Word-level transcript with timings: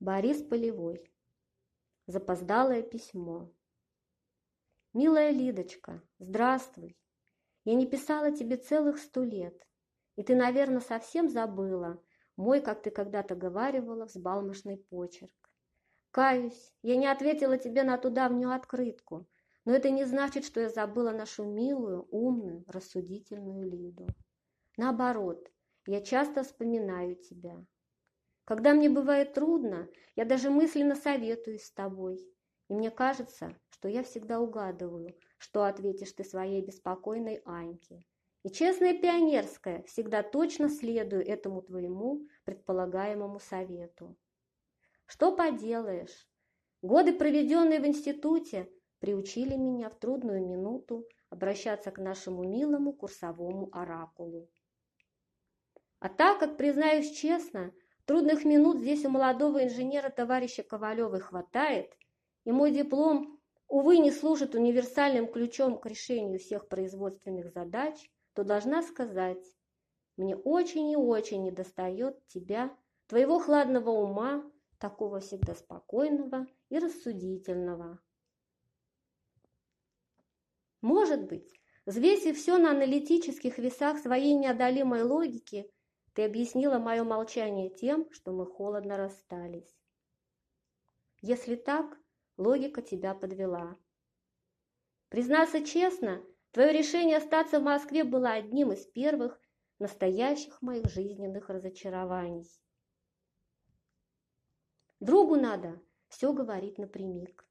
Борис 0.00 0.40
Полевой. 0.44 1.12
Запоздалое 2.06 2.82
письмо. 2.82 3.52
Милая 4.92 5.30
Лидочка, 5.30 6.00
здравствуй. 6.20 6.96
Я 7.64 7.74
не 7.74 7.84
писала 7.84 8.30
тебе 8.30 8.58
целых 8.58 8.98
сто 8.98 9.24
лет, 9.24 9.66
и 10.14 10.22
ты, 10.22 10.36
наверное, 10.36 10.80
совсем 10.80 11.28
забыла 11.28 12.00
мой, 12.36 12.60
как 12.60 12.80
ты 12.80 12.92
когда-то 12.92 13.34
говаривала, 13.34 14.04
взбалмошный 14.04 14.76
почерк. 14.76 15.50
Каюсь, 16.12 16.72
я 16.82 16.94
не 16.94 17.08
ответила 17.08 17.58
тебе 17.58 17.82
на 17.82 17.98
ту 17.98 18.10
давнюю 18.10 18.54
открытку, 18.54 19.28
но 19.64 19.72
это 19.74 19.90
не 19.90 20.04
значит, 20.04 20.44
что 20.44 20.60
я 20.60 20.68
забыла 20.68 21.10
нашу 21.10 21.42
милую, 21.42 22.06
умную, 22.12 22.64
рассудительную 22.68 23.68
Лиду. 23.68 24.06
Наоборот, 24.76 25.50
я 25.86 26.00
часто 26.02 26.44
вспоминаю 26.44 27.16
тебя. 27.16 27.66
Когда 28.48 28.72
мне 28.72 28.88
бывает 28.88 29.34
трудно, 29.34 29.90
я 30.16 30.24
даже 30.24 30.48
мысленно 30.48 30.94
советуюсь 30.94 31.64
с 31.64 31.70
тобой. 31.70 32.16
И 32.70 32.72
мне 32.72 32.90
кажется, 32.90 33.54
что 33.68 33.88
я 33.88 34.02
всегда 34.02 34.40
угадываю, 34.40 35.14
что 35.36 35.64
ответишь 35.64 36.12
ты 36.12 36.24
своей 36.24 36.62
беспокойной 36.62 37.42
Аньке. 37.44 38.06
И 38.44 38.48
честная 38.48 38.98
пионерская 38.98 39.82
всегда 39.82 40.22
точно 40.22 40.70
следую 40.70 41.28
этому 41.28 41.60
твоему 41.60 42.22
предполагаемому 42.44 43.38
совету. 43.38 44.16
Что 45.04 45.36
поделаешь? 45.36 46.26
Годы, 46.80 47.12
проведенные 47.12 47.80
в 47.80 47.86
институте, 47.86 48.72
приучили 48.98 49.56
меня 49.56 49.90
в 49.90 49.98
трудную 49.98 50.42
минуту 50.42 51.06
обращаться 51.28 51.90
к 51.90 51.98
нашему 51.98 52.44
милому 52.44 52.94
курсовому 52.94 53.68
оракулу. 53.72 54.48
А 55.98 56.08
так 56.08 56.38
как, 56.38 56.56
признаюсь 56.56 57.10
честно, 57.10 57.74
Трудных 58.08 58.46
минут 58.46 58.78
здесь 58.78 59.04
у 59.04 59.10
молодого 59.10 59.62
инженера 59.62 60.08
товарища 60.08 60.62
Ковалевой 60.62 61.20
хватает, 61.20 61.94
и 62.46 62.52
мой 62.52 62.70
диплом, 62.70 63.38
увы, 63.66 63.98
не 63.98 64.10
служит 64.10 64.54
универсальным 64.54 65.30
ключом 65.30 65.78
к 65.78 65.84
решению 65.84 66.38
всех 66.38 66.68
производственных 66.68 67.52
задач, 67.52 68.10
то 68.32 68.44
должна 68.44 68.82
сказать, 68.82 69.44
мне 70.16 70.34
очень 70.34 70.90
и 70.90 70.96
очень 70.96 71.42
недостает 71.42 72.26
тебя, 72.28 72.74
твоего 73.08 73.38
хладного 73.38 73.90
ума, 73.90 74.42
такого 74.78 75.20
всегда 75.20 75.54
спокойного 75.54 76.46
и 76.70 76.78
рассудительного. 76.78 78.00
Может 80.80 81.26
быть, 81.28 81.52
взвесив 81.84 82.38
все 82.38 82.56
на 82.56 82.70
аналитических 82.70 83.58
весах 83.58 83.98
своей 83.98 84.32
неодолимой 84.32 85.02
логики, 85.02 85.70
ты 86.18 86.24
объяснила 86.24 86.80
мое 86.80 87.04
молчание 87.04 87.70
тем, 87.70 88.10
что 88.10 88.32
мы 88.32 88.44
холодно 88.44 88.96
расстались. 88.96 89.78
Если 91.20 91.54
так, 91.54 91.96
логика 92.36 92.82
тебя 92.82 93.14
подвела. 93.14 93.78
Признаться 95.10 95.64
честно, 95.64 96.20
твое 96.50 96.72
решение 96.72 97.18
остаться 97.18 97.60
в 97.60 97.62
Москве 97.62 98.02
было 98.02 98.32
одним 98.32 98.72
из 98.72 98.84
первых 98.84 99.40
настоящих 99.78 100.60
моих 100.60 100.90
жизненных 100.90 101.50
разочарований. 101.50 102.50
Другу 104.98 105.36
надо 105.36 105.80
все 106.08 106.32
говорить 106.32 106.78
напрямик. 106.78 107.48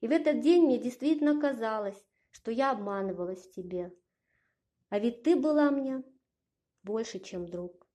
И 0.00 0.08
в 0.08 0.12
этот 0.12 0.40
день 0.40 0.64
мне 0.64 0.78
действительно 0.78 1.38
казалось, 1.38 2.02
что 2.30 2.50
я 2.50 2.70
обманывалась 2.70 3.46
в 3.46 3.50
тебе. 3.52 3.94
А 4.88 4.98
ведь 4.98 5.24
ты 5.24 5.36
была 5.36 5.70
мне 5.70 6.02
больше, 6.86 7.18
чем 7.18 7.46
друг. 7.46 7.86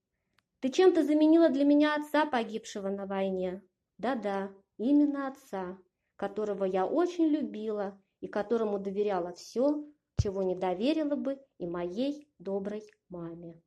Ты 0.60 0.70
чем-то 0.70 1.04
заменила 1.04 1.50
для 1.50 1.66
меня 1.66 1.96
отца, 1.96 2.26
погибшего 2.28 2.90
на 2.90 3.08
войне. 3.08 3.64
Да-да, 3.98 4.52
именно 4.78 5.28
отца, 5.28 5.80
которого 6.18 6.66
я 6.66 6.86
очень 6.86 7.28
любила 7.28 8.00
и 8.20 8.28
которому 8.28 8.78
доверяла 8.78 9.34
все, 9.34 9.84
чего 10.22 10.44
не 10.44 10.56
доверила 10.56 11.16
бы 11.16 11.40
и 11.58 11.66
моей 11.66 12.28
доброй 12.38 12.84
маме. 13.10 13.60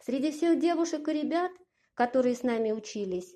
Среди 0.00 0.32
всех 0.32 0.58
девушек 0.58 1.06
и 1.06 1.12
ребят, 1.12 1.52
которые 1.94 2.34
с 2.34 2.42
нами 2.42 2.72
учились, 2.72 3.34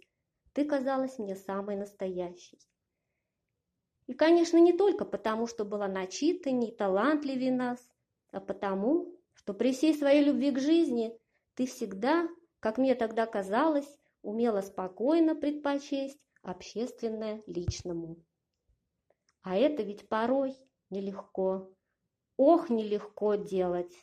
ты 0.52 0.64
казалась 0.64 1.18
мне 1.18 1.36
самой 1.36 1.76
настоящей. 1.76 2.58
И, 4.06 4.14
конечно, 4.14 4.56
не 4.56 4.72
только 4.72 5.04
потому, 5.04 5.46
что 5.46 5.64
была 5.64 5.86
начитанней, 5.86 6.74
талантливее 6.74 7.52
нас, 7.52 7.78
а 8.32 8.40
потому, 8.40 9.19
что 9.34 9.54
при 9.54 9.72
всей 9.72 9.94
своей 9.94 10.24
любви 10.24 10.50
к 10.50 10.58
жизни 10.58 11.16
ты 11.54 11.66
всегда, 11.66 12.28
как 12.60 12.78
мне 12.78 12.94
тогда 12.94 13.26
казалось, 13.26 13.98
умела 14.22 14.60
спокойно 14.60 15.34
предпочесть 15.34 16.20
общественное 16.42 17.42
личному. 17.46 18.16
А 19.42 19.56
это 19.56 19.82
ведь 19.82 20.08
порой 20.08 20.56
нелегко. 20.90 21.72
Ох, 22.36 22.70
нелегко 22.70 23.34
делать. 23.34 23.94